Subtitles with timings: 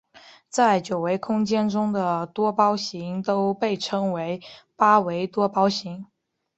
[0.49, 4.41] 在九维空间中的多胞形都被称为
[4.75, 6.07] 八维多胞形。